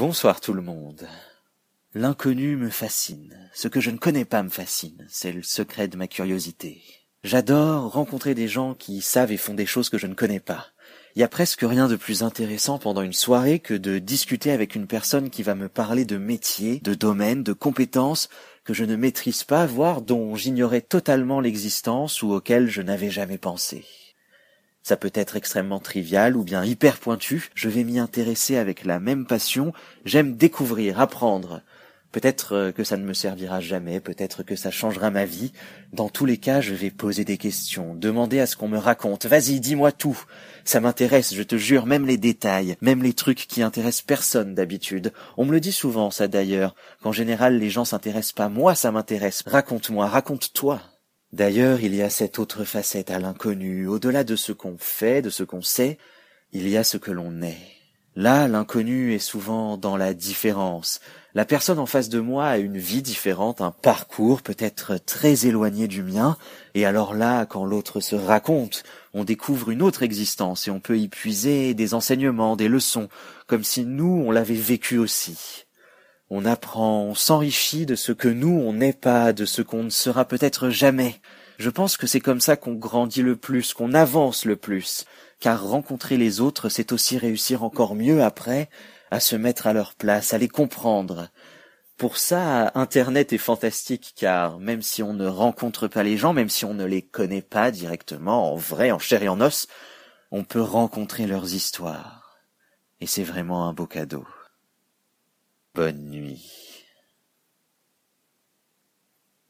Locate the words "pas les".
95.88-96.16